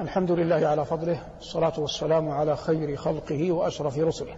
الحمد 0.00 0.30
لله 0.30 0.68
على 0.68 0.84
فضله 0.84 1.20
الصلاة 1.38 1.72
والسلام 1.78 2.28
على 2.28 2.56
خير 2.56 2.96
خلقه 2.96 3.52
وأشرف 3.52 3.98
رسله. 3.98 4.36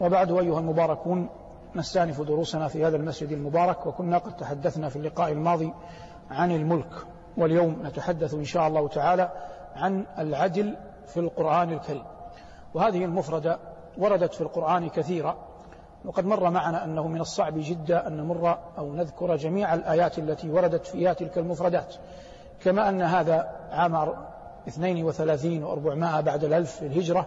وبعد 0.00 0.32
أيها 0.32 0.58
المباركون 0.58 1.28
نستأنف 1.74 2.20
دروسنا 2.20 2.68
في 2.68 2.84
هذا 2.84 2.96
المسجد 2.96 3.32
المبارك 3.32 3.86
وكنا 3.86 4.18
قد 4.18 4.36
تحدثنا 4.36 4.88
في 4.88 4.96
اللقاء 4.96 5.32
الماضي 5.32 5.72
عن 6.30 6.50
الملك. 6.50 6.92
واليوم 7.36 7.86
نتحدث 7.86 8.34
إن 8.34 8.44
شاء 8.44 8.68
الله 8.68 8.88
تعالى 8.88 9.30
عن 9.76 10.06
العدل 10.18 10.76
في 11.06 11.20
القرآن 11.20 11.72
الكريم. 11.72 12.04
وهذه 12.74 13.04
المفردة 13.04 13.58
وردت 13.98 14.34
في 14.34 14.40
القرآن 14.40 14.88
كثيرا 14.88 15.36
وقد 16.04 16.24
مر 16.24 16.50
معنا 16.50 16.84
أنه 16.84 17.08
من 17.08 17.20
الصعب 17.20 17.54
جدا 17.56 18.06
أن 18.06 18.16
نمر 18.16 18.58
أو 18.78 18.94
نذكر 18.94 19.36
جميع 19.36 19.74
الآيات 19.74 20.18
التي 20.18 20.50
وردت 20.50 20.86
فيها 20.86 21.12
تلك 21.12 21.38
المفردات. 21.38 21.94
كما 22.64 22.88
أن 22.88 23.02
هذا 23.02 23.50
عام 23.70 23.94
32 24.68 25.64
و400 25.64 26.20
بعد 26.20 26.44
الألف 26.44 26.82
الهجرة. 26.82 27.26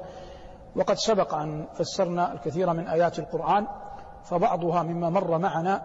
وقد 0.75 0.95
سبق 0.95 1.35
أن 1.35 1.65
فسرنا 1.73 2.33
الكثير 2.33 2.73
من 2.73 2.87
آيات 2.87 3.19
القرآن 3.19 3.67
فبعضها 4.23 4.83
مما 4.83 5.09
مر 5.09 5.37
معنا 5.37 5.81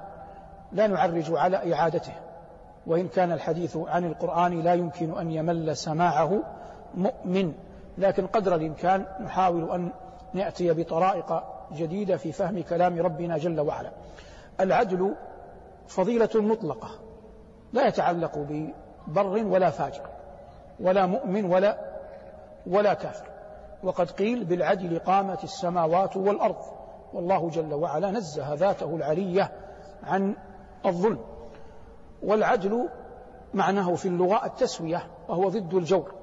لا 0.73 0.87
نعرج 0.87 1.25
على 1.31 1.75
إعادته. 1.75 2.13
وإن 2.87 3.09
كان 3.09 3.33
الحديث 3.33 3.77
عن 3.77 4.05
القرآن 4.05 4.61
لا 4.61 4.75
يمكن 4.75 5.19
أن 5.19 5.31
يمل 5.31 5.77
سماعه 5.77 6.43
مؤمن 6.95 7.53
لكن 7.99 8.27
قدر 8.27 8.55
الإمكان 8.55 9.07
نحاول 9.21 9.71
أن 9.71 9.93
نأتي 10.35 10.73
بطرائق 10.73 11.43
جديدة 11.73 12.17
في 12.17 12.33
فهم 12.33 12.63
كلام 12.63 12.99
ربنا 12.99 13.39
جل 13.39 13.61
وعلا. 13.61 13.91
العدل 14.61 15.15
فضيلة 15.89 16.31
مطلقة 16.35 16.89
لا 17.73 17.87
يتعلق 17.87 18.39
ببر 18.39 19.47
ولا 19.47 19.71
فاجر. 19.71 20.07
ولا 20.81 21.07
مؤمن 21.07 21.45
ولا 21.45 21.79
ولا 22.67 22.95
كافر. 22.95 23.27
وقد 23.83 24.11
قيل 24.11 24.45
بالعدل 24.45 24.99
قامت 24.99 25.45
السماوات 25.45 26.17
والأرض. 26.17 26.65
والله 27.13 27.51
جل 27.51 27.75
وعلا 27.75 28.11
نزه 28.11 28.55
ذاته 28.55 28.97
العلية 28.97 29.53
عن 30.03 30.37
الظلم. 30.87 31.19
والعدل 32.23 32.89
معناه 33.55 33.95
في 33.95 34.09
اللغة 34.09 34.47
التسوية 34.47 35.07
وهو 35.29 35.49
ضد 35.49 35.75
الجور. 35.75 36.15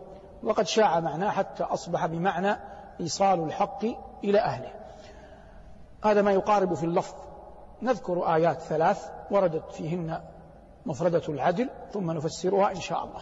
وقد 0.44 0.68
شاع 0.68 1.00
معناه 1.00 1.30
حتى 1.30 1.64
أصبح 1.64 2.06
بمعنى 2.06 2.56
إيصال 3.00 3.44
الحق 3.44 3.86
إلى 4.24 4.40
أهله. 4.40 4.72
هذا 6.04 6.22
ما 6.22 6.32
يقارب 6.32 6.74
في 6.74 6.84
اللفظ. 6.84 7.16
نذكر 7.82 8.36
آيات 8.36 8.62
ثلاث 8.62 9.10
وردت 9.32 9.72
فيهن 9.72 10.22
مفردة 10.86 11.22
العدل 11.30 11.70
ثم 11.92 12.12
نفسرها 12.12 12.72
إن 12.72 12.82
شاء 12.82 13.04
الله. 13.04 13.22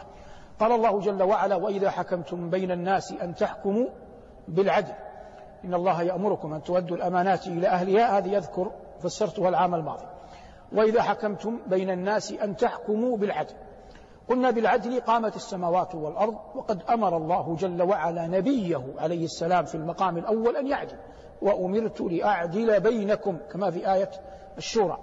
قال 0.59 0.71
الله 0.71 0.99
جل 0.99 1.23
وعلا 1.23 1.55
وإذا 1.55 1.89
حكمتم 1.89 2.49
بين 2.49 2.71
الناس 2.71 3.11
أن 3.11 3.35
تحكموا 3.35 3.87
بالعدل 4.47 4.93
إن 5.65 5.73
الله 5.73 6.01
يأمركم 6.01 6.53
أن 6.53 6.63
تؤدوا 6.63 6.97
الأمانات 6.97 7.47
إلى 7.47 7.67
أهلها. 7.67 8.17
هذه 8.17 8.29
يذكر 8.29 8.71
فسرتها 8.99 9.49
العام 9.49 9.75
الماضي. 9.75 10.05
وإذا 10.73 11.01
حكمتم 11.01 11.59
بين 11.67 11.89
الناس 11.89 12.31
أن 12.31 12.55
تحكموا 12.55 13.17
بالعدل. 13.17 13.53
قلنا 14.29 14.51
بالعدل 14.51 14.99
قامت 14.99 15.35
السماوات 15.35 15.95
والأرض 15.95 16.35
وقد 16.55 16.83
أمر 16.89 17.17
الله 17.17 17.55
جل 17.55 17.81
وعلا 17.81 18.27
نبيه 18.27 18.83
عليه 18.97 19.25
السلام 19.25 19.65
في 19.65 19.75
المقام 19.75 20.17
الأول 20.17 20.57
أن 20.57 20.67
يعدل 20.67 20.97
وأمرت 21.41 22.01
لأعدل 22.01 22.79
بينكم 22.79 23.37
كما 23.51 23.71
في 23.71 23.93
آية 23.93 24.11
الشورى. 24.57 24.97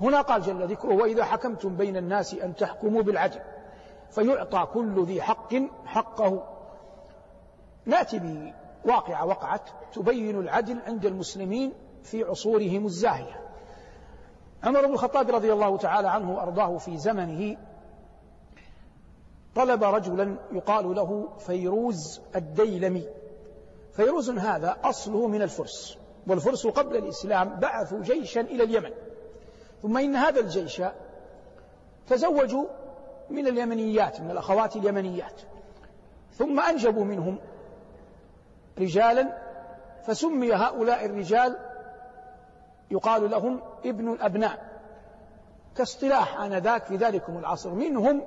هنا 0.00 0.20
قال 0.20 0.42
جل 0.42 0.66
ذكره 0.66 0.94
وإذا 0.94 1.24
حكمتم 1.24 1.76
بين 1.76 1.96
الناس 1.96 2.34
أن 2.34 2.54
تحكموا 2.54 3.02
بالعدل. 3.02 3.40
فيعطى 4.10 4.68
كل 4.74 5.04
ذي 5.04 5.22
حق 5.22 5.54
حقه. 5.86 6.42
نأتي 7.86 8.52
بواقعة 8.84 9.26
وقعت 9.26 9.62
تبين 9.92 10.40
العدل 10.40 10.78
عند 10.86 11.06
المسلمين 11.06 11.72
في 12.02 12.24
عصورهم 12.24 12.86
الزاهية. 12.86 13.40
عمر 14.64 14.86
بن 14.86 14.92
الخطاب 14.92 15.30
رضي 15.30 15.52
الله 15.52 15.76
تعالى 15.76 16.08
عنه 16.08 16.34
وأرضاه 16.36 16.78
في 16.78 16.96
زمنه 16.96 17.56
طلب 19.54 19.84
رجلا 19.84 20.36
يقال 20.52 20.94
له 20.94 21.28
فيروز 21.38 22.20
الديلمي. 22.36 23.04
فيروز 23.92 24.30
هذا 24.30 24.76
أصله 24.84 25.26
من 25.26 25.42
الفرس 25.42 25.98
والفرس 26.26 26.66
قبل 26.66 26.96
الإسلام 26.96 27.60
بعثوا 27.60 28.02
جيشا 28.02 28.40
إلى 28.40 28.64
اليمن. 28.64 28.90
ثم 29.82 29.96
إن 29.96 30.16
هذا 30.16 30.40
الجيش 30.40 30.82
تزوجوا 32.08 32.64
من 33.30 33.46
اليمنيات 33.46 34.20
من 34.20 34.30
الأخوات 34.30 34.76
اليمنيات. 34.76 35.40
ثم 36.32 36.60
أنجبوا 36.60 37.04
منهم 37.04 37.38
رجالا 38.78 39.38
فسمي 40.06 40.54
هؤلاء 40.54 41.06
الرجال 41.06 41.56
يقال 42.90 43.30
لهم 43.30 43.60
ابن 43.84 44.12
الأبناء. 44.12 44.70
كاصطلاح 45.76 46.40
آنذاك 46.40 46.84
في 46.84 46.96
ذلكم 46.96 47.38
العصر. 47.38 47.70
منهم 47.70 48.22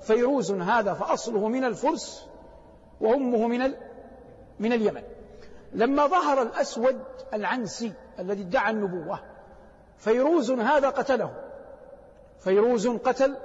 فيروز 0.00 0.52
هذا 0.52 0.94
فأصله 0.94 1.48
من 1.48 1.64
الفرس 1.64 2.26
وأمه 3.00 3.46
من 3.46 3.74
من 4.58 4.72
اليمن. 4.72 5.02
لما 5.72 6.06
ظهر 6.06 6.42
الأسود 6.42 7.00
العنسي 7.34 7.92
الذي 8.18 8.42
ادعى 8.42 8.70
النبوة 8.70 9.20
فيروز 9.98 10.50
هذا 10.50 10.88
قتله. 10.88 11.30
فيروز 12.40 12.88
قتل 12.88 13.36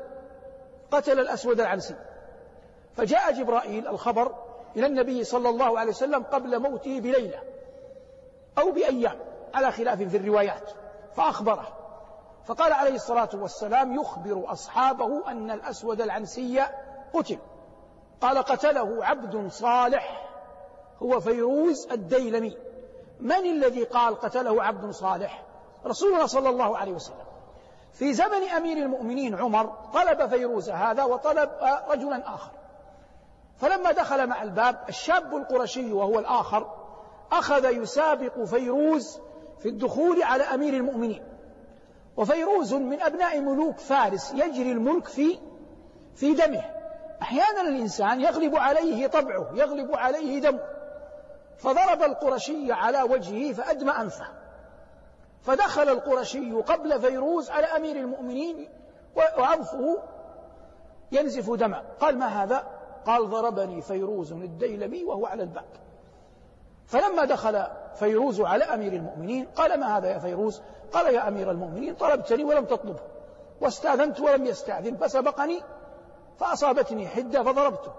قتل 0.92 1.20
الأسود 1.20 1.60
العنسي. 1.60 1.96
فجاء 2.96 3.32
جبرائيل 3.32 3.88
الخبر 3.88 4.36
إلى 4.76 4.86
النبي 4.86 5.24
صلى 5.24 5.50
الله 5.50 5.80
عليه 5.80 5.92
وسلم 5.92 6.24
قبل 6.24 6.60
موته 6.60 7.00
بليلة 7.00 7.40
أو 8.58 8.72
بأيام 8.72 9.20
على 9.54 9.72
خلاف 9.72 10.02
في 10.02 10.18
الروايات. 10.18 10.72
فأخبره. 11.16 11.68
فقال 12.46 12.74
عليه 12.74 12.96
الصلاة 12.96 13.30
والسلام 13.34 13.96
يخبر 13.96 14.52
أصحابه 14.52 15.32
أن 15.32 15.52
الأسود 15.52 16.02
العنسي 16.02 16.66
قتل. 17.14 17.38
قال 18.22 18.38
قتله 18.38 19.06
عبد 19.06 19.52
صالح 19.52 20.30
هو 21.04 21.20
فيروز 21.20 21.88
الديلمي. 21.92 22.58
من 23.20 23.46
الذي 23.46 23.84
قال 23.84 24.16
قتله 24.16 24.64
عبد 24.64 24.92
صالح؟ 24.92 25.44
رسولنا 25.86 26.28
صلى 26.28 26.50
الله 26.50 26.78
عليه 26.78 26.92
وسلم. 26.92 27.29
في 27.94 28.14
زمن 28.14 28.44
أمير 28.58 28.78
المؤمنين 28.78 29.36
عمر 29.36 29.66
طلب 29.94 30.30
فيروز 30.30 30.70
هذا 30.70 31.04
وطلب 31.04 31.50
رجلا 31.90 32.34
آخر. 32.34 32.52
فلما 33.58 33.92
دخل 33.92 34.28
مع 34.28 34.44
الباب 34.44 34.80
الشاب 34.90 35.36
القرشي 35.36 35.94
وهو 35.94 36.20
الآخر 36.20 36.76
أخذ 37.32 37.66
يسابق 37.66 38.44
فيروز 38.44 39.20
في 39.60 39.70
الدخول 39.70 40.24
على 40.24 40.44
أمير 40.44 40.74
المؤمنين. 40.74 41.24
وفيروز 42.18 42.74
من 42.74 43.02
أبناء 43.02 43.40
ملوك 43.40 43.78
فارس 43.78 44.34
يجري 44.34 44.72
الملك 44.72 45.08
في 45.08 45.40
في 46.16 46.34
دمه. 46.34 46.66
أحيانا 47.22 47.62
الإنسان 47.62 48.22
يغلب 48.22 48.56
عليه 48.56 49.08
طبعه 49.08 49.50
يغلب 49.54 49.96
عليه 49.96 50.42
دمه. 50.42 50.60
فضرب 51.58 52.04
القرشي 52.04 52.72
على 52.72 53.02
وجهه 53.02 53.54
فأدمى 53.54 53.92
أنفه 53.92 54.39
فدخل 55.42 55.90
القرشي 55.90 56.52
قبل 56.54 57.02
فيروز 57.02 57.50
على 57.50 57.66
أمير 57.66 57.96
المؤمنين 57.96 58.70
وأنفه 59.16 59.98
ينزف 61.12 61.52
دما 61.52 61.84
قال 62.00 62.18
ما 62.18 62.44
هذا؟ 62.44 62.68
قال 63.06 63.30
ضربني 63.30 63.82
فيروز 63.82 64.32
الديلمي 64.32 65.04
وهو 65.04 65.26
على 65.26 65.44
الباب 65.44 65.66
فلما 66.86 67.26
دخل 67.26 67.68
فيروز 67.96 68.42
على 68.42 68.64
أمير 68.64 68.94
المؤمنين 68.94 69.46
قال 69.46 69.80
ما 69.80 69.98
هذا 69.98 70.08
يا 70.08 70.20
فيروز؟ 70.20 70.62
قال 70.94 71.14
يا 71.14 71.28
أمير 71.28 71.52
المؤمنين 71.52 71.96
طلبتني 71.96 72.44
ولم 72.44 72.66
تطلبه 72.66 73.00
واستأذنت 73.62 74.20
ولم 74.20 74.46
يستأذن 74.46 74.96
فسبقني 74.96 75.62
فأصابتني 76.38 77.08
حدة 77.08 77.44
فضربته. 77.44 77.92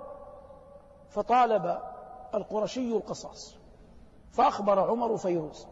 فطالب 1.11 1.79
القرشي 2.35 2.93
القصاص 2.93 3.57
فأخبر 4.33 4.81
عمر 4.81 5.17
فيروز. 5.17 5.67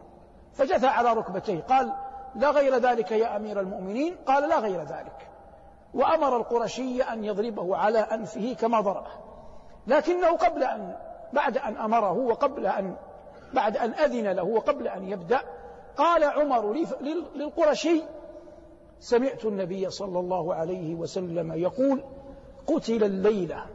فجثى 0.53 0.87
على 0.87 1.13
ركبتيه. 1.13 1.61
قال 1.61 1.93
لا 2.35 2.51
غير 2.51 2.75
ذلك 2.75 3.11
يا 3.11 3.35
أمير 3.35 3.59
المؤمنين. 3.59 4.15
قال 4.27 4.49
لا 4.49 4.59
غير 4.59 4.83
ذلك. 4.83 5.27
وأمر 5.93 6.37
القرشي 6.37 7.01
أن 7.01 7.23
يضربه 7.23 7.77
على 7.77 7.99
أنفه 7.99 8.55
كما 8.59 8.81
ضربه. 8.81 9.11
لكنه 9.87 10.37
قبل 10.37 10.63
أن 10.63 10.95
بعد 11.33 11.57
أن 11.57 11.77
أمره 11.77 12.11
وقبل 12.11 12.65
أن 12.67 12.95
بعد 13.53 13.77
أن 13.77 13.93
أذن 13.93 14.27
له 14.27 14.43
وقبل 14.43 14.87
أن 14.87 15.07
يبدأ 15.07 15.41
قال 15.97 16.23
عمر 16.23 16.75
للقرشي 17.35 18.03
سمعت 18.99 19.45
النبي 19.45 19.89
صلى 19.89 20.19
الله 20.19 20.53
عليه 20.53 20.95
وسلم 20.95 21.53
يقول 21.53 22.03
قتل 22.67 23.03
الليلة 23.03 23.65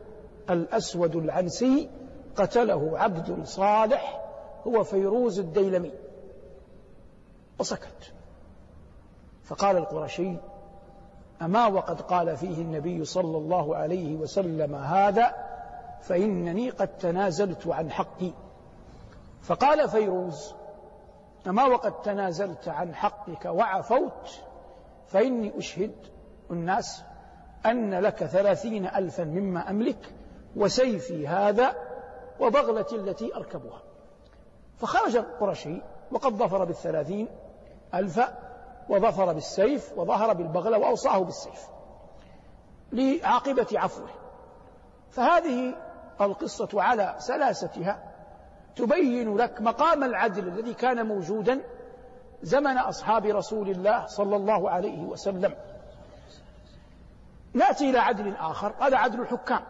الأسود 0.51 1.17
العنسي 1.17 1.91
قتله 2.37 2.99
عبد 2.99 3.45
صالح 3.45 4.21
هو 4.67 4.85
فيروز 4.85 5.39
الديلمي. 5.39 5.93
وسكت. 7.59 8.13
فقال 9.45 9.77
القرشي 9.77 10.37
أما 11.43 11.67
وقد 11.67 12.01
قال 12.01 12.37
فيه 12.37 12.63
النبي 12.63 13.05
صلى 13.05 13.39
الله 13.39 13.77
عليه 13.77 14.17
وسلم 14.17 14.75
هذا 14.75 15.35
فإنني 16.01 16.71
قد 16.71 16.89
تنازلت 16.99 17.67
عن 17.67 17.91
حقي. 17.91 18.31
فقال 19.43 19.89
فيروز 19.89 20.55
أما 21.47 21.65
وقد 21.65 22.03
تنازلت 22.03 22.69
عن 22.69 22.95
حقك 22.95 23.45
وعفوت 23.45 24.41
فإني 25.09 25.59
أشهد 25.59 25.95
الناس 26.51 27.03
أن 27.67 27.95
لك 27.95 28.25
ثلاثين 28.25 28.87
ألفا 28.87 29.25
مما 29.25 29.71
أملك 29.71 30.15
وسيفي 30.57 31.29
هذا 31.29 31.75
وبغلتي 32.41 32.97
التي 32.97 33.35
أركبها. 33.37 33.83
فخرج 34.77 35.17
القرشي 35.17 35.83
وقد 36.11 36.33
ظفر 36.33 36.65
بالثلاثين 36.65 37.29
ألف 37.95 38.21
وظفر 38.89 39.33
بالسيف 39.33 39.93
وظهر 39.99 40.33
بالبغلة 40.33 40.79
وأوصاه 40.79 41.19
بالسيف 41.19 41.69
لعاقبة 42.93 43.67
عفوه. 43.75 44.09
فهذه 45.11 45.75
القصة 46.21 46.69
على 46.83 47.15
سلاستها 47.19 48.13
تبين 48.77 49.37
لك 49.37 49.61
مقام 49.61 50.05
العدل 50.05 50.49
الذي 50.49 50.75
كان 50.75 51.07
موجودا 51.07 51.61
زمن 52.43 52.79
أصحاب 52.79 53.27
رسول 53.27 53.71
الله 53.71 54.07
صلى 54.07 54.37
الله 54.37 54.71
عليه 54.71 55.05
وسلم. 55.05 55.55
نأتي 57.55 57.91
إلى 57.91 57.99
عدل 57.99 58.37
آخر 58.37 58.75
هذا 58.81 58.97
عدل 58.97 59.21
الحكام. 59.21 59.61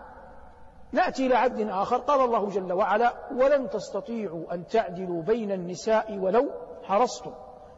نأتي 0.92 1.26
إلى 1.26 1.34
عدل 1.34 1.70
آخر 1.70 1.96
قال 1.96 2.20
الله 2.20 2.48
جل 2.48 2.72
وعلا 2.72 3.14
ولن 3.32 3.70
تستطيعوا 3.70 4.54
أن 4.54 4.66
تعدلوا 4.66 5.22
بين 5.22 5.52
النساء 5.52 6.18
ولو 6.18 6.50
حرصتم. 6.82 7.32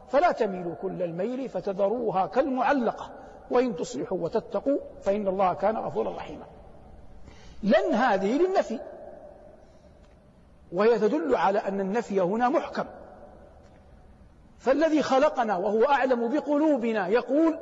فلا 0.09 0.31
تميلوا 0.31 0.75
كل 0.81 1.03
الميل 1.03 1.49
فتذروها 1.49 2.25
كالمعلقة 2.25 3.09
وإن 3.51 3.75
تصلحوا 3.75 4.17
وتتقوا 4.17 4.77
فإن 5.01 5.27
الله 5.27 5.53
كان 5.53 5.77
غفورا 5.77 6.15
رحيما. 6.15 6.45
لن 7.63 7.93
هذه 7.93 8.37
للنفي. 8.37 8.79
وهي 10.71 10.99
تدل 10.99 11.35
على 11.35 11.59
أن 11.59 11.79
النفي 11.79 12.21
هنا 12.21 12.49
محكم. 12.49 12.85
فالذي 14.57 15.01
خلقنا 15.01 15.57
وهو 15.57 15.83
أعلم 15.83 16.27
بقلوبنا 16.27 17.07
يقول 17.07 17.59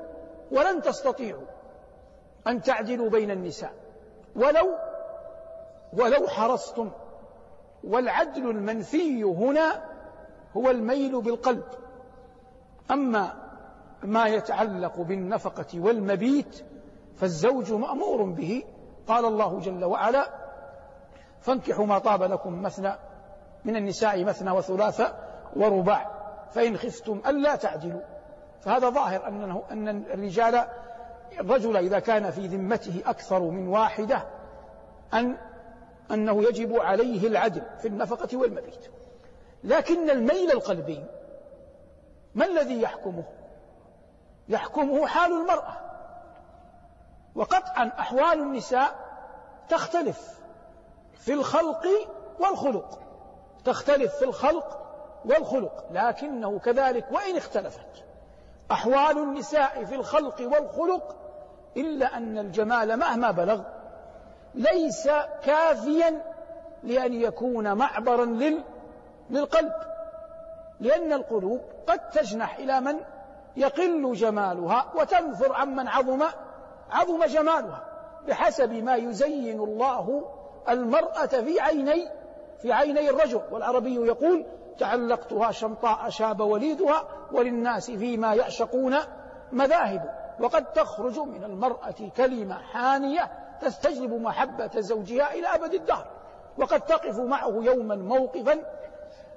ولن 0.51 0.81
تستطيعوا 0.81 1.45
أن 2.47 2.61
تعدلوا 2.61 3.09
بين 3.09 3.31
النساء 3.31 3.73
ولو 4.35 4.75
ولو 5.93 6.27
حرصتم 6.27 6.91
والعدل 7.83 8.49
المنفي 8.49 9.23
هنا 9.23 9.83
هو 10.57 10.71
الميل 10.71 11.21
بالقلب. 11.21 11.63
أما 12.91 13.33
ما 14.03 14.27
يتعلق 14.27 15.01
بالنفقة 15.01 15.79
والمبيت 15.79 16.65
فالزوج 17.15 17.71
مأمور 17.71 18.23
به. 18.23 18.63
قال 19.07 19.25
الله 19.25 19.59
جل 19.59 19.85
وعلا 19.85 20.29
فانكحوا 21.41 21.85
ما 21.85 21.99
طاب 21.99 22.23
لكم 22.23 22.61
مثنى 22.61 22.93
من 23.65 23.75
النساء 23.75 24.23
مثنى 24.23 24.51
وثلاث 24.51 25.01
ورباع 25.55 26.11
فإن 26.51 26.77
خفتم 26.77 27.21
ألا 27.27 27.55
تعدلوا. 27.55 28.01
فهذا 28.61 28.89
ظاهر 28.89 29.27
أنه 29.27 29.63
أن 29.71 29.87
الرجال 29.87 30.65
الرجل 31.39 31.77
إذا 31.77 31.99
كان 31.99 32.31
في 32.31 32.47
ذمته 32.47 33.01
أكثر 33.05 33.39
من 33.39 33.67
واحدة 33.67 34.23
أن 35.13 35.37
أنه 36.11 36.43
يجب 36.43 36.79
عليه 36.79 37.27
العدل 37.27 37.61
في 37.79 37.87
النفقة 37.87 38.37
والمبيت. 38.37 38.87
لكن 39.63 40.09
الميل 40.09 40.51
القلبي 40.51 41.03
ما 42.35 42.45
الذي 42.45 42.81
يحكمه؟ 42.81 43.23
يحكمه 44.49 45.07
حال 45.07 45.31
المرأة. 45.31 45.77
وقطعا 47.35 47.91
أحوال 47.99 48.39
النساء 48.39 48.95
تختلف 49.69 50.39
في 51.13 51.33
الخلق 51.33 51.87
والخلق. 52.39 52.99
تختلف 53.65 54.15
في 54.15 54.25
الخلق 54.25 54.81
والخلق 55.25 55.85
لكنه 55.91 56.59
كذلك 56.59 57.11
وإن 57.11 57.37
اختلفت. 57.37 58.05
أحوال 58.71 59.17
النساء 59.17 59.85
في 59.85 59.95
الخلق 59.95 60.41
والخلق 60.41 61.15
إلا 61.77 62.17
أن 62.17 62.37
الجمال 62.37 62.97
مهما 62.97 63.31
بلغ 63.31 63.61
ليس 64.55 65.09
كافيا 65.43 66.21
لأن 66.83 67.13
يكون 67.13 67.73
معبرا 67.73 68.25
لل 68.25 68.63
للقلب. 69.29 69.94
لأن 70.79 71.13
القلوب 71.13 71.61
قد 71.87 72.09
تجنح 72.09 72.57
إلى 72.57 72.81
من 72.81 72.99
يقل 73.55 74.13
جمالها 74.13 74.91
وتنفر 74.95 75.53
عمن 75.53 75.87
عظم 75.87 76.23
عظم 76.91 77.25
جمالها 77.25 77.83
بحسب 78.27 78.73
ما 78.73 78.95
يزين 78.95 79.59
الله 79.59 80.31
المرأة 80.69 81.25
في 81.25 81.59
عيني 81.59 82.09
في 82.61 82.73
عيني 82.73 83.09
الرجل. 83.09 83.41
والعربي 83.51 83.95
يقول 83.95 84.45
تعلقتها 84.77 85.51
شمطاء 85.51 86.09
شاب 86.09 86.39
وليدها 86.39 87.03
وللناس 87.31 87.91
فيما 87.91 88.33
يعشقون 88.33 88.95
مذاهب. 89.51 90.15
وقد 90.39 90.65
تخرج 90.65 91.19
من 91.19 91.43
المرأة 91.43 91.95
كلمة 92.17 92.57
حانية 92.57 93.31
تستجلب 93.61 94.13
محبة 94.13 94.71
زوجها 94.79 95.33
إلى 95.33 95.47
أبد 95.47 95.73
الدهر. 95.73 96.07
وقد 96.57 96.81
تقف 96.81 97.19
معه 97.19 97.59
يوما 97.61 97.95
موقفا 97.95 98.61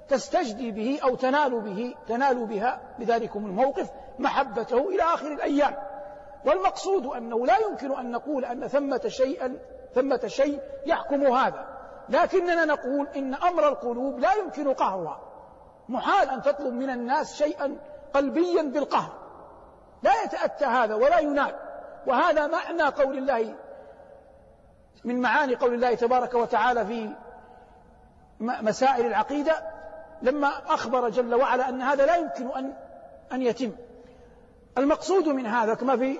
تستجدي 0.09 0.71
به 0.71 0.99
أو 1.03 1.15
تنال 1.15 1.61
به 1.61 1.95
تنال 2.07 2.45
بها 2.45 2.81
بذلكم 2.99 3.45
الموقف 3.45 3.89
محبته 4.19 4.89
إلى 4.89 5.03
آخر 5.03 5.27
الأيام. 5.27 5.75
والمقصود 6.45 7.05
أنه 7.05 7.45
لا 7.45 7.57
يمكن 7.57 7.97
أن 7.97 8.11
نقول 8.11 8.45
أن 8.45 8.67
ثمة 8.67 9.01
شيئا 9.07 9.57
ثمة 9.95 10.27
شيء 10.27 10.61
يحكم 10.85 11.23
هذا. 11.23 11.67
لكننا 12.09 12.65
نقول 12.65 13.07
إن 13.15 13.33
أمر 13.33 13.67
القلوب 13.67 14.19
لا 14.19 14.33
يمكن 14.33 14.73
قهرها. 14.73 15.19
محال 15.89 16.29
أن 16.29 16.41
تطلب 16.41 16.73
من 16.73 16.89
الناس 16.89 17.35
شيئا 17.35 17.77
قلبيا 18.13 18.61
بالقهر. 18.61 19.11
لا 20.03 20.23
يتأتى 20.23 20.65
هذا 20.65 20.95
ولا 20.95 21.19
ينال. 21.19 21.55
وهذا 22.07 22.47
معنى 22.47 22.83
قول 22.83 23.17
الله 23.17 23.55
من 25.03 25.21
معاني 25.21 25.55
قول 25.55 25.73
الله 25.73 25.95
تبارك 25.95 26.33
وتعالى 26.33 26.85
في 26.85 27.09
مسائل 28.39 29.05
العقيدة. 29.05 29.68
لما 30.21 30.47
أخبر 30.67 31.09
جل 31.09 31.35
وعلا 31.35 31.69
أن 31.69 31.81
هذا 31.81 32.05
لا 32.05 32.15
يمكن 32.15 32.47
أن 32.47 32.73
أن 33.31 33.41
يتم. 33.41 33.71
المقصود 34.77 35.27
من 35.27 35.45
هذا 35.45 35.73
كما 35.73 35.97
في 35.97 36.19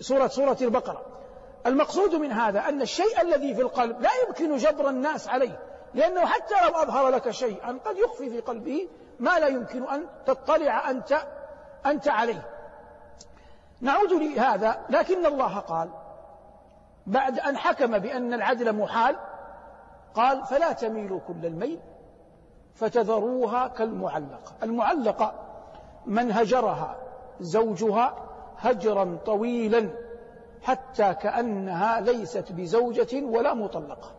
سورة 0.00 0.26
سورة 0.26 0.56
البقرة. 0.62 1.06
المقصود 1.66 2.14
من 2.14 2.32
هذا 2.32 2.60
أن 2.60 2.82
الشيء 2.82 3.20
الذي 3.20 3.54
في 3.54 3.62
القلب 3.62 4.00
لا 4.00 4.10
يمكن 4.26 4.56
جبر 4.56 4.88
الناس 4.88 5.28
عليه 5.28 5.58
لأنه 5.94 6.26
حتى 6.26 6.54
لو 6.68 6.76
أظهر 6.76 7.08
لك 7.08 7.30
شيئا 7.30 7.78
قد 7.84 7.96
يخفي 7.96 8.30
في 8.30 8.40
قلبه 8.40 8.88
ما 9.20 9.38
لا 9.38 9.46
يمكن 9.46 9.88
أن 9.88 10.06
تطلع 10.26 10.90
أنت 10.90 11.18
أنت 11.86 12.08
عليه. 12.08 12.42
نعود 13.80 14.12
لهذا 14.12 14.80
لكن 14.90 15.26
الله 15.26 15.58
قال 15.58 15.90
بعد 17.06 17.38
أن 17.38 17.56
حكم 17.56 17.98
بأن 17.98 18.34
العدل 18.34 18.72
محال 18.72 19.16
قال 20.14 20.44
فلا 20.44 20.72
تميلوا 20.72 21.20
كل 21.20 21.46
الميل 21.46 21.80
فتذروها 22.80 23.68
كالمعلقة. 23.68 24.52
المعلقة 24.62 25.32
من 26.06 26.32
هجرها 26.32 26.96
زوجها 27.40 28.14
هجرا 28.58 29.18
طويلا 29.26 29.90
حتى 30.62 31.14
كأنها 31.14 32.00
ليست 32.00 32.52
بزوجة 32.52 33.24
ولا 33.24 33.54
مطلقة. 33.54 34.10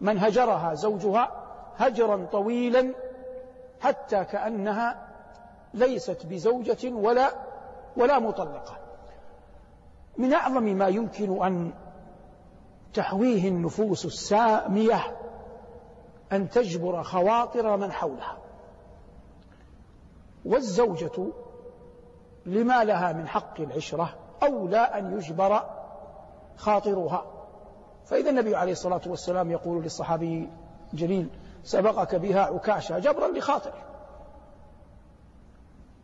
من 0.00 0.18
هجرها 0.18 0.74
زوجها 0.74 1.30
هجرا 1.76 2.26
طويلا 2.32 2.94
حتى 3.80 4.24
كأنها 4.24 5.08
ليست 5.74 6.26
بزوجة 6.26 6.92
ولا 6.92 7.30
ولا 7.96 8.18
مطلقة. 8.18 8.76
من 10.16 10.32
أعظم 10.32 10.62
ما 10.62 10.88
يمكن 10.88 11.44
أن 11.44 11.72
تحويه 12.94 13.48
النفوس 13.48 14.04
السامية 14.04 15.17
أن 16.32 16.50
تجبر 16.50 17.02
خواطر 17.02 17.76
من 17.76 17.92
حولها. 17.92 18.38
والزوجة 20.44 21.32
لما 22.46 22.84
لها 22.84 23.12
من 23.12 23.28
حق 23.28 23.60
العشرة 23.60 24.14
أولى 24.42 24.78
أن 24.78 25.18
يجبر 25.18 25.62
خاطرها. 26.56 27.24
فإذا 28.06 28.30
النبي 28.30 28.56
عليه 28.56 28.72
الصلاة 28.72 29.00
والسلام 29.06 29.50
يقول 29.50 29.82
للصحابي 29.82 30.50
جليل 30.92 31.30
سبقك 31.64 32.14
بها 32.14 32.40
عكاشة 32.40 32.98
جبرا 32.98 33.28
لخاطره. 33.28 33.82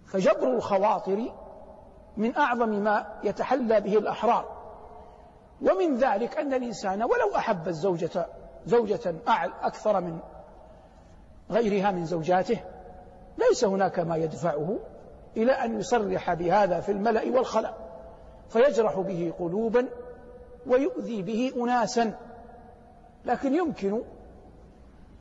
فجبر 0.07 0.57
الخواطر 0.57 1.33
من 2.17 2.37
أعظم 2.37 2.69
ما 2.69 3.21
يتحلى 3.25 3.81
به 3.81 3.99
الأحرار. 3.99 4.55
ومن 5.63 5.97
ذلك 5.97 6.39
أن 6.39 6.55
الإنسان 6.55 7.03
ولو 7.03 7.37
أحب 7.37 7.69
الزوجة 7.69 8.27
زوجة 8.67 9.15
أكثر 9.63 10.01
من 10.01 10.19
غيرها 11.51 11.91
من 11.91 12.05
زوجاته 12.05 12.61
ليس 13.39 13.65
هناك 13.65 13.99
ما 13.99 14.17
يدفعه 14.17 14.79
إلى 15.37 15.53
أن 15.53 15.81
يصرح 15.81 16.35
بهذا 16.35 16.81
في 16.81 16.93
الملأ 16.93 17.37
والخلاء 17.37 17.85
فيجرح 18.49 18.99
به 19.01 19.33
قلوبا 19.39 19.89
ويؤذي 20.67 21.23
به 21.23 21.53
أناسا. 21.57 22.19
لكن 23.25 23.55
يمكن 23.55 24.03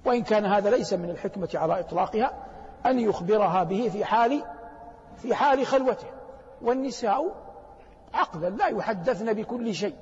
وإن 0.05 0.23
كان 0.23 0.45
هذا 0.45 0.69
ليس 0.69 0.93
من 0.93 1.09
الحكمة 1.09 1.49
على 1.53 1.79
إطلاقها 1.79 2.33
أن 2.85 2.99
يخبرها 2.99 3.63
به 3.63 3.89
في 3.89 4.05
حال 4.05 4.43
في 5.17 5.35
حال 5.35 5.65
خلوته. 5.65 6.07
والنساء 6.61 7.35
عقلا 8.13 8.49
لا 8.49 8.67
يحدثن 8.67 9.33
بكل 9.33 9.75
شيء. 9.75 9.95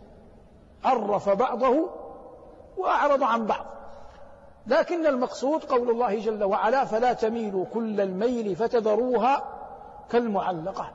عرف 0.83 1.29
بعضه 1.29 1.89
وأعرض 2.77 3.23
عن 3.23 3.45
بعض. 3.45 3.65
لكن 4.67 5.05
المقصود 5.05 5.63
قول 5.63 5.89
الله 5.89 6.19
جل 6.19 6.43
وعلا 6.43 6.85
فلا 6.85 7.13
تميلوا 7.13 7.65
كل 7.73 8.01
الميل 8.01 8.55
فتذروها 8.55 9.43
كالمعلقة. 10.09 10.91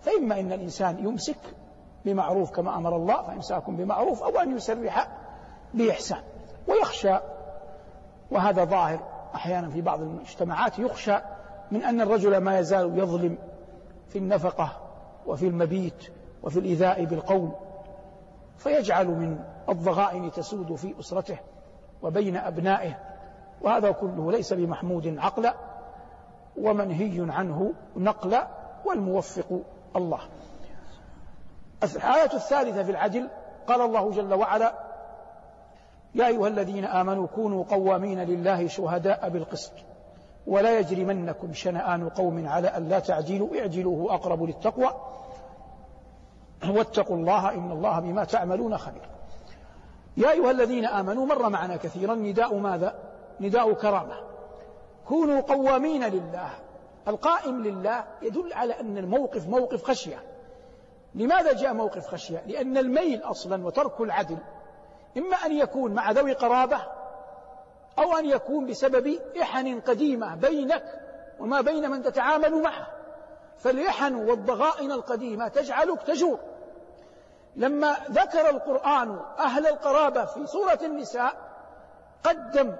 فإما 0.00 0.40
أن 0.40 0.52
الإنسان 0.52 0.98
يمسك 0.98 1.56
بمعروف 2.04 2.50
كما 2.50 2.76
أمر 2.76 2.96
الله 2.96 3.22
فإمساكم 3.22 3.76
بمعروف 3.76 4.22
أو 4.22 4.40
أن 4.40 4.56
يسرح 4.56 5.08
بإحسان. 5.74 6.22
ويخشى 6.68 7.18
وهذا 8.30 8.64
ظاهر 8.64 9.00
أحيانا 9.34 9.70
في 9.70 9.80
بعض 9.80 10.00
المجتمعات 10.00 10.78
يخشى 10.78 11.18
من 11.70 11.84
أن 11.84 12.00
الرجل 12.00 12.36
ما 12.36 12.58
يزال 12.58 12.98
يظلم 12.98 13.38
في 14.08 14.18
النفقة 14.18 14.72
وفي 15.26 15.46
المبيت 15.46 16.12
وفي 16.42 16.58
الإيذاء 16.58 17.04
بالقول. 17.04 17.50
فيجعل 18.60 19.06
من 19.06 19.38
الضغائن 19.68 20.30
تسود 20.30 20.74
في 20.74 21.00
أسرته 21.00 21.38
وبين 22.02 22.36
أبنائه 22.36 22.98
وهذا 23.62 23.90
كله 23.90 24.32
ليس 24.32 24.52
بمحمود 24.52 25.18
عقلا 25.18 25.54
ومنهي 26.56 27.26
عنه 27.32 27.72
نقلا 27.96 28.48
والموفق 28.86 29.62
الله. 29.96 30.20
الآية 31.82 32.32
الثالثة 32.34 32.82
في 32.82 32.90
العدل 32.90 33.28
قال 33.66 33.80
الله 33.80 34.10
جل 34.10 34.34
وعلا 34.34 34.74
يا 36.14 36.26
أيها 36.26 36.48
الذين 36.48 36.84
آمنوا 36.84 37.26
كونوا 37.26 37.64
قوامين 37.64 38.20
لله 38.24 38.68
شهداء 38.68 39.28
بالقسط 39.28 39.72
ولا 40.46 40.78
يجرمنكم 40.78 41.52
شنآن 41.52 42.08
قوم 42.08 42.48
على 42.48 42.68
أن 42.68 42.88
لا 42.88 42.98
تعجلوا 42.98 43.60
اعجلوه 43.60 44.14
أقرب 44.14 44.42
للتقوى 44.42 44.90
واتقوا 46.68 47.16
الله 47.16 47.54
إن 47.54 47.70
الله 47.70 48.00
بما 48.00 48.24
تعملون 48.24 48.78
خبير. 48.78 49.08
يا 50.16 50.30
أيها 50.30 50.50
الذين 50.50 50.84
آمنوا 50.84 51.26
مر 51.26 51.48
معنا 51.48 51.76
كثيرا 51.76 52.14
نداء 52.14 52.54
ماذا؟ 52.54 52.94
نداء 53.40 53.72
كرامة. 53.72 54.16
كونوا 55.08 55.40
قوامين 55.40 56.04
لله. 56.04 56.50
القائم 57.08 57.62
لله 57.62 58.04
يدل 58.22 58.52
على 58.52 58.80
أن 58.80 58.98
الموقف 58.98 59.48
موقف 59.48 59.84
خشية. 59.84 60.22
لماذا 61.14 61.52
جاء 61.52 61.74
موقف 61.74 62.06
خشية؟ 62.06 62.42
لأن 62.46 62.78
الميل 62.78 63.22
أصلا 63.22 63.66
وترك 63.66 64.00
العدل. 64.00 64.38
إما 65.16 65.36
أن 65.36 65.52
يكون 65.52 65.94
مع 65.94 66.10
ذوي 66.10 66.32
قرابة 66.32 66.78
أو 67.98 68.18
أن 68.18 68.26
يكون 68.26 68.66
بسبب 68.66 69.18
إحن 69.42 69.80
قديمة 69.80 70.34
بينك 70.34 70.84
وما 71.40 71.60
بين 71.60 71.90
من 71.90 72.02
تتعامل 72.02 72.62
معه. 72.62 72.86
فالإحن 73.58 74.14
والضغائن 74.14 74.92
القديمة 74.92 75.48
تجعلك 75.48 76.02
تجور. 76.02 76.38
لما 77.56 77.96
ذكر 78.10 78.50
القرآن 78.50 79.20
أهل 79.38 79.66
القرابة 79.66 80.24
في 80.24 80.46
سورة 80.46 80.78
النساء 80.82 81.34
قدم 82.24 82.76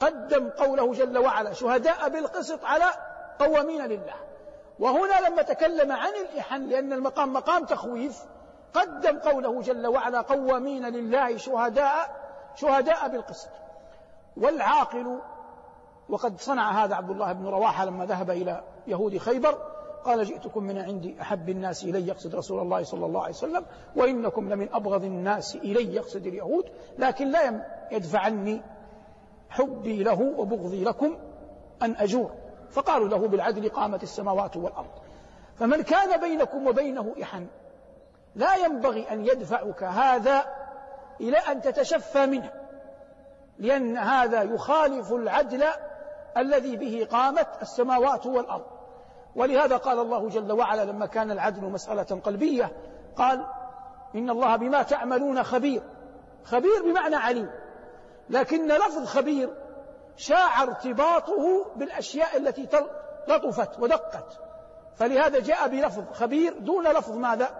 قدم 0.00 0.48
قوله 0.48 0.92
جل 0.92 1.18
وعلا 1.18 1.52
شهداء 1.52 2.08
بالقسط 2.08 2.64
على 2.64 2.84
قوامين 3.38 3.86
لله 3.86 4.14
وهنا 4.78 5.28
لما 5.28 5.42
تكلم 5.42 5.92
عن 5.92 6.12
الإحن 6.14 6.66
لأن 6.66 6.92
المقام 6.92 7.32
مقام 7.32 7.64
تخويف 7.64 8.24
قدم 8.74 9.18
قوله 9.18 9.62
جل 9.62 9.86
وعلا 9.86 10.20
قوامين 10.20 10.86
لله 10.86 11.36
شهداء 11.36 12.16
شهداء 12.54 13.08
بالقسط 13.08 13.50
والعاقل 14.36 15.18
وقد 16.08 16.40
صنع 16.40 16.84
هذا 16.84 16.94
عبد 16.94 17.10
الله 17.10 17.32
بن 17.32 17.46
رواحة 17.46 17.84
لما 17.84 18.06
ذهب 18.06 18.30
إلى 18.30 18.62
يهود 18.86 19.18
خيبر 19.18 19.58
قال 20.04 20.24
جئتكم 20.24 20.64
من 20.64 20.78
عند 20.78 21.16
أحب 21.20 21.48
الناس 21.48 21.84
إلي 21.84 22.08
يقصد 22.08 22.34
رسول 22.34 22.60
الله 22.60 22.82
صلى 22.82 23.06
الله 23.06 23.22
عليه 23.22 23.34
وسلم 23.34 23.64
وإنكم 23.96 24.48
لمن 24.48 24.68
أبغض 24.72 25.04
الناس 25.04 25.56
إلي 25.56 25.94
يقصد 25.94 26.26
اليهود 26.26 26.64
لكن 26.98 27.30
لا 27.30 27.66
يدفع 27.90 28.18
عني 28.18 28.62
حبي 29.50 30.02
له 30.02 30.20
وبغضي 30.38 30.84
لكم 30.84 31.18
أن 31.82 31.96
أجور. 31.96 32.30
فقالوا 32.70 33.08
له 33.08 33.28
بالعدل 33.28 33.68
قامت 33.68 34.02
السماوات 34.02 34.56
والأرض. 34.56 34.90
فمن 35.56 35.82
كان 35.82 36.20
بينكم 36.20 36.66
وبينه 36.66 37.14
إحن 37.22 37.46
لا 38.34 38.56
ينبغي 38.56 39.12
أن 39.12 39.26
يدفعك 39.26 39.82
هذا 39.82 40.44
إلى 41.20 41.36
أن 41.36 41.60
تتشفى 41.60 42.26
منه 42.26 42.50
لأن 43.58 43.96
هذا 43.96 44.42
يخالف 44.42 45.12
العدل 45.12 45.64
الذي 46.36 46.76
به 46.76 47.08
قامت 47.10 47.48
السماوات 47.62 48.26
والأرض. 48.26 48.77
ولهذا 49.38 49.76
قال 49.76 49.98
الله 49.98 50.28
جل 50.28 50.52
وعلا 50.52 50.84
لما 50.84 51.06
كان 51.06 51.30
العدل 51.30 51.64
مسألة 51.64 52.20
قلبية 52.24 52.72
قال 53.16 53.46
إن 54.14 54.30
الله 54.30 54.56
بما 54.56 54.82
تعملون 54.82 55.42
خبير. 55.42 55.82
خبير 56.44 56.82
بمعنى 56.82 57.16
عليم. 57.16 57.50
لكن 58.30 58.68
لفظ 58.68 59.04
خبير 59.04 59.50
شاع 60.16 60.62
ارتباطه 60.62 61.66
بالأشياء 61.76 62.36
التي 62.36 62.68
لطفت 63.28 63.78
ودقت. 63.78 64.40
فلهذا 64.96 65.40
جاء 65.40 65.68
بلفظ 65.68 66.12
خبير 66.12 66.58
دون 66.58 66.88
لفظ 66.88 67.16
ماذا؟ 67.16 67.50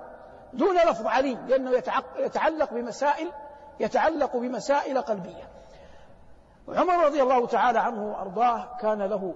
دون 0.53 0.77
لفظ 0.77 1.07
عليم 1.07 1.47
لأنه 1.47 1.71
يتعلق 2.19 2.75
بمسائل 2.75 3.33
يتعلق 3.81 4.37
بمسائل 4.37 5.01
قلبية. 5.01 5.49
عمر 6.69 7.05
رضي 7.05 7.23
الله 7.23 7.47
تعالى 7.47 7.79
عنه 7.79 8.13
وأرضاه 8.13 8.77
كان 8.81 9.03
له 9.03 9.35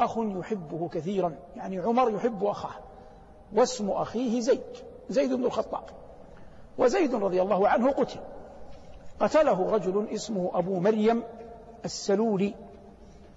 أخ 0.00 0.18
يحبه 0.18 0.88
كثيرا 0.88 1.34
يعني 1.56 1.78
عمر 1.78 2.10
يحب 2.10 2.44
أخاه 2.44 2.74
واسم 3.52 3.90
أخيه 3.90 4.40
زيد 4.40 4.62
زيد 5.10 5.32
بن 5.32 5.44
الخطاب. 5.44 5.84
وزيد 6.78 7.14
رضي 7.14 7.42
الله 7.42 7.68
عنه 7.68 7.90
قتل. 7.90 8.20
قتله 9.20 9.70
رجل 9.70 10.08
اسمه 10.08 10.50
أبو 10.54 10.80
مريم 10.80 11.22
السلولي. 11.84 12.54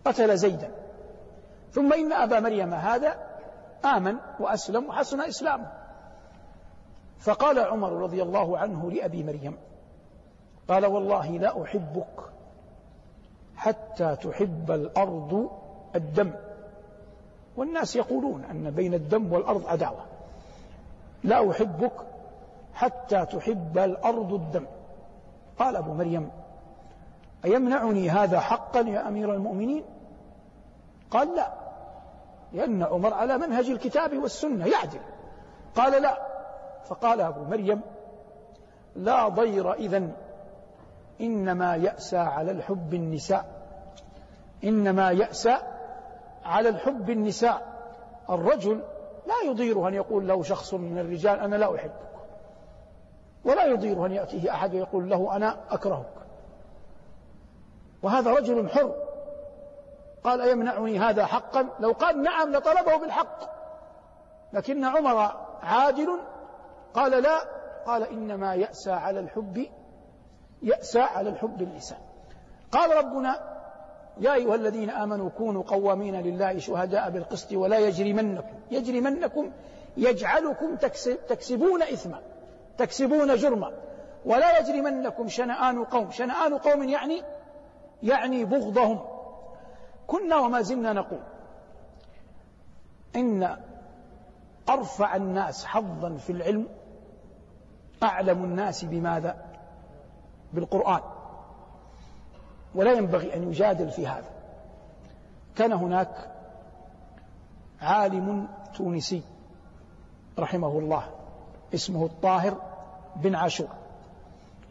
قتل 0.06 0.38
زيدا. 0.38 0.72
ثم 1.72 1.94
إن 1.94 2.14
أبا 2.14 2.40
مريم 2.40 2.74
هذا 2.74 3.18
آمن 3.86 4.16
وأسلم 4.40 4.90
وحسن 4.90 5.22
إسلامه. 5.22 5.72
فقال 7.20 7.60
عمر 7.60 7.92
رضي 7.92 8.24
الله 8.24 8.58
عنه 8.58 8.92
لأبي 8.92 9.24
مريم 9.24 9.58
قال 10.68 10.86
والله 10.86 11.32
لا 11.32 11.64
أحبك 11.64 12.20
حتى 13.56 14.16
تحب 14.16 14.72
الأرض 14.72 15.50
الدم. 15.96 16.32
والناس 17.60 17.96
يقولون 17.96 18.44
أن 18.44 18.72
بين 18.72 18.94
الدم 18.94 19.34
والأرض 19.34 19.68
عداوة. 19.68 20.06
لا 21.24 21.52
أحبك 21.52 21.92
حتى 22.74 23.26
تحب 23.26 23.78
الأرض 23.78 24.34
الدم. 24.34 24.66
قال 25.60 25.76
أبو 25.76 25.94
مريم 25.94 26.30
أيمنعني 27.46 28.10
هذا 28.10 28.40
حقا 28.40 28.80
يا 28.80 29.08
أمير 29.08 29.34
المؤمنين؟ 29.34 29.84
قال 31.12 31.36
لا 31.36 31.54
لأن 32.54 32.84
عمر 32.84 33.14
على 33.14 33.38
منهج 33.38 33.70
الكتاب 33.70 34.18
والسنة 34.18 34.66
يعدل. 34.66 35.00
قال 35.76 36.02
لا 36.02 36.22
فقال 36.86 37.22
أبو 37.22 37.44
مريم 37.44 37.82
لا 38.96 39.28
ضير 39.28 39.74
إذن 39.74 40.12
إنما 41.22 41.76
يأسى 41.76 42.18
على 42.18 42.52
الحب 42.52 42.94
النساء. 42.94 43.46
إنما 44.64 45.12
يأسى 45.12 45.58
على 46.50 46.70
الحب 46.70 47.10
النساء. 47.10 47.80
الرجل 48.30 48.84
لا 49.28 49.50
يضيره 49.52 49.88
أن 49.88 49.94
يقول 49.94 50.28
له 50.28 50.44
شخص 50.44 50.74
من 50.74 50.98
الرجال 50.98 51.40
أنا 51.40 51.56
لا 51.56 51.76
أحبك. 51.76 52.10
ولا 53.46 53.66
يضيره 53.66 54.06
أن 54.06 54.12
يأتيه 54.12 54.52
أحد 54.52 54.74
ويقول 54.74 55.10
له 55.10 55.36
أنا 55.36 55.58
أكرهك. 55.70 56.14
وهذا 58.04 58.32
رجل 58.32 58.70
حر. 58.70 58.96
قال 60.24 60.42
أيمنعني 60.42 61.00
هذا 61.00 61.26
حقا؟ 61.26 61.70
لو 61.80 61.92
قال 61.92 62.24
نعم 62.24 62.52
لطلبه 62.52 62.98
بالحق. 62.98 63.40
لكن 64.54 64.86
عمر 64.86 65.32
عادل 65.62 66.20
قال 66.94 67.24
لا. 67.24 67.40
قال 67.86 68.04
إنما 68.04 68.56
يأسى 68.56 68.92
على 68.92 69.20
الحب 69.20 69.66
يأسى 70.62 71.00
على 71.00 71.30
الحب 71.30 71.62
النساء. 71.62 72.00
قال 72.72 72.98
ربنا 72.98 73.59
يا 74.20 74.34
أيها 74.34 74.56
الذين 74.56 74.90
آمنوا 74.90 75.30
كونوا 75.30 75.64
قوامين 75.64 76.22
لله 76.22 76.60
شهداء 76.60 77.10
بالقسط 77.10 77.54
ولا 77.54 77.80
يجرمنكم 77.80 78.56
يجرمنكم 78.72 79.52
يجعلكم 79.98 80.76
تكسبون 81.30 81.82
إثما 81.82 82.20
تكسبون 82.78 83.36
جرما 83.36 83.72
ولا 84.26 84.60
يجرمنكم 84.60 85.28
شنآن 85.28 85.84
قوم 85.84 86.12
شنآن 86.12 86.58
قوم 86.58 86.84
يعني 86.84 87.24
يعني 88.04 88.46
بغضهم. 88.46 89.00
كنا 90.08 90.38
وما 90.38 90.62
زلنا 90.62 90.94
نقول 90.94 91.20
إن 93.16 93.58
أرفع 94.70 95.16
الناس 95.16 95.66
حظا 95.66 96.18
في 96.18 96.32
العلم 96.32 96.68
أعلم 98.04 98.44
الناس 98.44 98.86
بماذا؟ 98.86 99.46
بالقرآن. 100.54 101.02
ولا 102.76 102.94
ينبغي 102.94 103.36
أن 103.36 103.50
يجادل 103.50 103.92
في 103.92 104.08
هذا. 104.08 104.30
كان 105.56 105.72
هناك 105.72 106.32
عالم 107.82 108.48
تونسي 108.76 109.22
رحمه 110.40 110.80
الله 110.80 111.04
اسمه 111.74 112.06
الطاهر 112.06 112.58
بن 113.16 113.36
عاشور. 113.36 113.70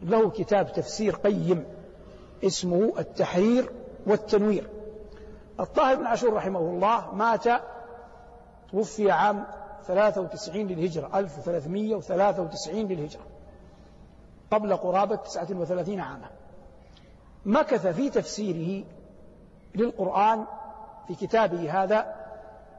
له 0.01 0.29
كتاب 0.29 0.73
تفسير 0.73 1.15
قيم 1.15 1.65
اسمه 2.43 2.93
التحرير 2.99 3.71
والتنوير. 4.05 4.69
الطاهر 5.59 5.95
بن 5.95 6.05
عاشور 6.05 6.33
رحمه 6.33 6.59
الله 6.59 7.15
مات 7.15 7.47
توفي 8.71 9.11
عام 9.11 9.45
93 9.87 10.67
للهجرة 10.67 11.19
1393 11.19 12.87
للهجرة 12.87 13.23
قبل 14.51 14.77
قرابة 14.77 15.15
39 15.15 15.99
عاما. 15.99 16.29
مكث 17.49 17.87
في 17.87 18.09
تفسيره 18.09 18.85
للقرآن 19.75 20.45
في 21.07 21.15
كتابه 21.15 21.83
هذا 21.83 22.15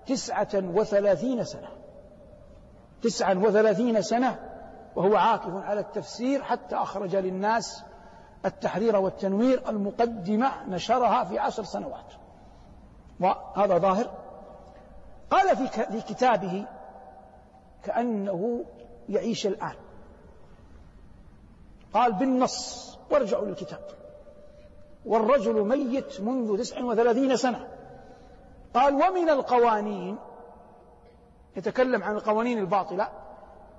تسعة 0.06 0.48
وثلاثين 0.54 1.44
سنة. 1.44 1.68
تسعا 3.02 3.34
وثلاثين 3.34 4.02
سنة 4.02 4.38
وهو 4.96 5.16
عاكف 5.16 5.54
على 5.54 5.80
التفسير 5.80 6.42
حتى 6.42 6.76
أخرج 6.76 7.16
للناس 7.16 7.82
التحرير 8.44 8.96
والتنوير 8.96 9.68
المقدمة 9.68 10.64
نشرها 10.68 11.24
في 11.24 11.38
عشر 11.38 11.64
سنوات. 11.64 12.12
وهذا 13.20 13.78
ظاهر. 13.78 14.10
قال 15.30 15.56
في 15.56 16.00
كتابه 16.00 16.66
كأنه 17.84 18.64
يعيش 19.08 19.46
الآن. 19.46 19.74
قال 21.94 22.12
بالنص 22.12 22.98
وارجعوا 23.10 23.46
للكتاب. 23.46 23.99
والرجل 25.04 25.64
ميت 25.64 26.20
منذ 26.20 26.58
تسع 26.58 26.82
وثلاثين 26.82 27.36
سنة. 27.36 27.68
قال 28.74 28.94
ومن 28.94 29.30
القوانين 29.30 30.18
يتكلم 31.56 32.02
عن 32.02 32.14
القوانين 32.14 32.58
الباطلة 32.58 33.08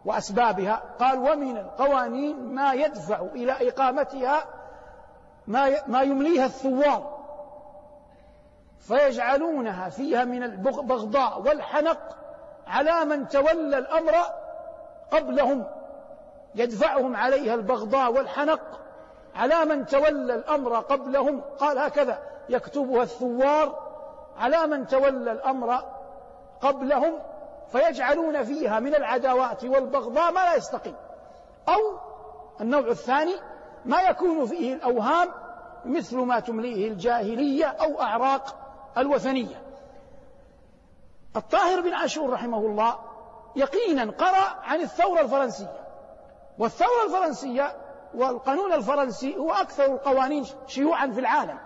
وأسبابها. 0.06 0.84
قال 1.00 1.20
ومن 1.20 1.58
القوانين 1.58 2.56
ما 2.56 2.74
يدفع 2.74 3.20
إلى 3.22 3.70
إقامتها 3.70 4.46
ما 5.48 5.88
ما 5.88 6.01
يمليها 6.01 6.46
الثوار 6.46 7.22
فيجعلونها 8.80 9.90
فيها 9.90 10.24
من 10.24 10.44
البغضاء 10.44 11.42
والحنق 11.42 12.18
على 12.68 13.06
من 13.06 13.28
تولى 13.28 13.78
الأمر 13.78 14.16
قبلهم 15.12 15.68
يدفعهم 16.56 17.16
عليها 17.16 17.54
البغضاء 17.54 18.13
والحنق 18.13 18.81
على 19.36 19.66
من 19.66 19.86
تولى 19.86 20.36
الأمر 20.36 20.76
قبلهم؟ 20.76 21.42
قال 21.60 21.78
هكذا 21.78 22.20
يكتبها 22.50 23.04
الثوار 23.04 23.92
على 24.38 24.68
من 24.68 24.88
تولى 24.88 25.32
الأمر 25.32 25.84
قبلهم 26.62 27.20
فيجعلون 27.72 28.44
فيها 28.44 28.80
من 28.80 28.96
العداوات 28.96 29.64
والبغضاء 29.66 30.32
ما 30.32 30.40
لا 30.40 30.56
يستقيم. 30.56 30.96
أو 31.70 31.98
النوع 32.62 32.88
الثاني 32.88 33.36
ما 33.86 34.02
يكون 34.02 34.46
فيه 34.46 34.74
الأوهام 34.74 35.30
مثل 35.86 36.18
ما 36.18 36.40
تمليه 36.40 36.88
الجاهلية 36.88 37.66
أو 37.66 38.02
أعراق 38.02 38.56
الوثنية. 38.98 39.62
الطاهر 41.36 41.82
بن 41.82 41.94
عاشور 41.94 42.30
رحمه 42.30 42.58
الله 42.58 42.96
يقينا 43.56 44.12
قرأ 44.12 44.60
عن 44.64 44.82
الثورة 44.82 45.22
الفرنسية 45.22 45.82
والثورة 46.60 47.06
الفرنسية 47.06 47.76
والقانون 48.15 48.74
الفرنسي 48.74 49.38
هو 49.38 49.51
أكثر 49.51 49.86
القوانين 49.86 50.46
شيوعا 50.68 51.08
في 51.08 51.20
العالم. 51.20 51.60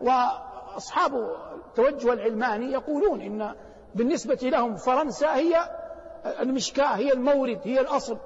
وأصحاب 0.00 1.14
التوجه 1.54 2.12
العلماني 2.12 2.72
يقولون 2.72 3.20
إن 3.20 3.54
بالنسبة 3.94 4.38
لهم 4.42 4.76
فرنسا 4.76 5.34
هي 5.34 5.70
المشكاة 6.40 6.96
هي 6.96 7.12
المورد 7.12 7.60
هي 7.64 7.80
الأصل. 7.80 8.18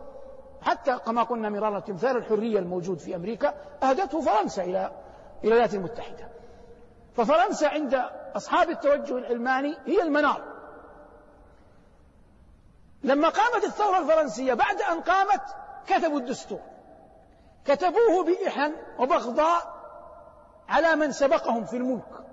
حتى 0.63 0.99
كما 0.99 1.23
قلنا 1.23 1.49
مرارا 1.49 1.81
تمثال 1.81 2.17
الحرية 2.17 2.59
الموجود 2.59 2.99
في 2.99 3.17
أمريكا 3.17 3.55
أهدته 3.83 4.21
فرنسا 4.21 4.63
إلى 4.63 4.91
الولايات 5.45 5.75
المتحدة. 5.75 6.29
ففرنسا 7.15 7.67
عند 7.67 7.95
أصحاب 8.37 8.71
التوجه 8.71 9.19
العلماني 9.19 9.77
هي 9.87 10.03
المنار. 10.03 10.43
لما 13.03 13.29
قامت 13.29 13.65
الثورة 13.65 13.99
الفرنسية 13.99 14.55
بعد 14.55 14.83
أن 14.83 15.01
قامت 15.01 15.43
كتبوا 15.87 16.19
الدستور. 16.19 16.61
كتبوه 17.67 18.25
بإحن 18.25 18.73
وبغضاء 18.99 19.77
على 20.69 20.97
من 20.97 21.13
سبقهم 21.13 21.65
في 21.65 21.77
الملك. 21.77 22.25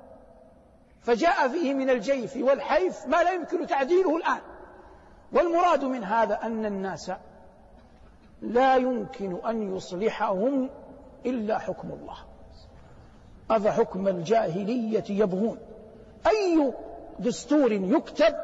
فجاء 1.02 1.48
فيه 1.48 1.74
من 1.74 1.89
الجيف 1.89 2.38
والحيف 2.38 3.06
ما 3.08 3.24
لا 3.24 3.32
يمكن 3.32 3.67
تعديله 3.67 4.17
الآن. 4.17 4.41
والمراد 5.32 5.84
من 5.84 6.04
هذا 6.04 6.39
أن 6.43 6.65
الناس 6.65 7.12
لا 8.41 8.76
يمكن 8.76 9.36
أن 9.46 9.76
يصلحهم 9.76 10.69
إلا 11.26 11.60
حكم 11.60 11.91
الله. 11.91 12.17
أفحكم 13.52 14.08
الجاهلية 14.08 15.04
يبغون. 15.10 15.58
أي 16.28 16.74
دستور 17.19 17.72
يكتب 17.72 18.36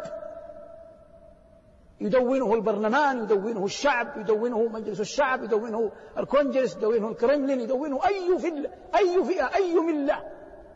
يدونه 2.02 2.54
البرلمان 2.54 3.24
يدونه 3.24 3.66
الشعب 3.66 4.18
يدونه 4.18 4.68
مجلس 4.68 5.00
الشعب 5.00 5.44
يدونه 5.44 5.92
الكونجرس 6.18 6.76
يدونه 6.76 7.10
الكرملين 7.10 7.60
يدونه 7.60 8.00
أي 8.08 8.40
فئة 8.40 8.70
أي 8.96 9.24
فئة 9.24 9.56
أي 9.56 9.76
ملة. 9.76 10.24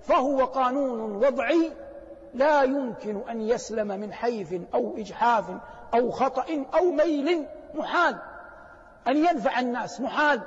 فهو 0.02 0.46
قانون 0.46 1.16
وضعي 1.16 1.72
لا 2.34 2.64
يمكن 2.64 3.22
أن 3.30 3.42
يسلم 3.42 3.88
من 3.88 4.14
حيف 4.14 4.62
أو 4.74 4.98
إجحاف 4.98 5.46
أو 5.94 6.12
خطأ 6.12 6.66
أو 6.76 6.92
ميل 6.92 7.46
محال. 7.76 8.16
أن 9.08 9.18
ينفع 9.18 9.60
الناس 9.60 10.02
محال. 10.02 10.42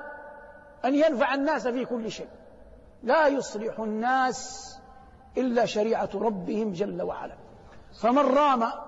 أن 0.84 0.94
ينفع 0.94 1.34
الناس 1.34 1.68
في 1.68 1.84
كل 1.84 2.10
شيء. 2.10 2.28
لا 3.02 3.26
يصلح 3.26 3.80
الناس 3.80 4.72
إلا 5.38 5.66
شريعة 5.66 6.10
ربهم 6.14 6.72
جل 6.72 7.02
وعلا. 7.02 7.34
فمن 8.00 8.18
رام 8.18 8.85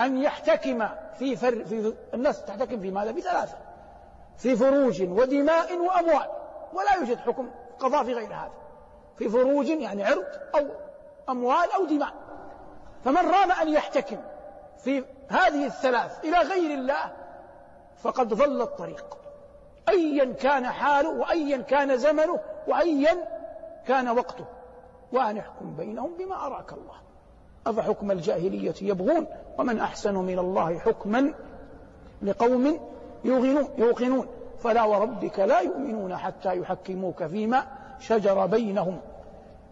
أن 0.00 0.22
يحتكم 0.22 0.88
في, 1.18 1.36
فر 1.36 1.64
في 1.64 1.94
الناس 2.14 2.44
تحتكم 2.44 2.80
في 2.80 2.90
ماذا؟ 2.90 3.10
بثلاثة 3.10 3.58
في 4.36 4.56
فروج 4.56 5.02
ودماء 5.02 5.78
وأموال. 5.78 6.26
ولا 6.72 6.94
يوجد 6.98 7.18
حكم 7.18 7.50
قضاء 7.78 8.04
في 8.04 8.12
غير 8.12 8.34
هذا. 8.34 8.52
في 9.16 9.28
فروج 9.28 9.66
يعني 9.68 10.04
عرض 10.04 10.24
أو 10.54 10.66
أموال 11.28 11.72
أو 11.72 11.84
دماء. 11.84 12.12
فمن 13.04 13.30
رام 13.30 13.52
أن 13.52 13.68
يحتكم 13.68 14.16
في 14.78 15.04
هذه 15.28 15.66
الثلاث 15.66 16.24
إلى 16.24 16.38
غير 16.38 16.78
الله 16.78 17.12
فقد 18.02 18.28
ضل 18.28 18.62
الطريق. 18.62 19.18
أيا 19.88 20.32
كان 20.32 20.66
حاله 20.66 21.08
وأيا 21.08 21.56
كان 21.56 21.96
زمنه 21.96 22.40
وأيا 22.68 23.28
كان 23.86 24.08
وقته. 24.08 24.44
وأن 25.12 25.38
احكم 25.38 25.76
بينهم 25.76 26.16
بما 26.16 26.46
أراك 26.46 26.72
الله. 26.72 26.96
أفحكم 27.66 28.10
الجاهلية 28.10 28.74
يبغون 28.82 29.26
ومن 29.58 29.78
أحسن 29.78 30.14
من 30.14 30.38
الله 30.38 30.78
حكما 30.78 31.34
لقوم 32.22 32.78
يوقنون, 33.24 33.68
يوقنون. 33.78 34.26
فلا 34.58 34.84
وربك 34.84 35.38
لا 35.38 35.60
يؤمنون 35.60 36.16
حتى 36.16 36.56
يحكموك 36.58 37.24
فيما 37.24 37.62
شجر 38.00 38.46
بينهم. 38.46 38.98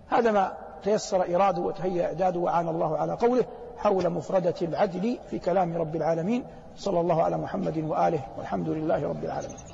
هذا 0.09 0.33
ما 0.33 0.52
تيسر 0.83 1.37
إرادة 1.37 1.62
وتهيأ 1.62 2.07
إعداده 2.07 2.40
وعان 2.40 2.68
الله 2.68 2.96
على 2.96 3.12
قوله 3.12 3.44
حول 3.76 4.11
مفردة 4.11 4.54
العدل 4.62 5.18
في 5.30 5.38
كلام 5.38 5.76
رب 5.76 5.96
العالمين 5.96 6.44
صلى 6.76 7.00
الله 7.00 7.22
على 7.22 7.37
محمد 7.37 7.78
وآله 7.78 8.20
والحمد 8.38 8.68
لله 8.68 9.09
رب 9.09 9.24
العالمين. 9.24 9.73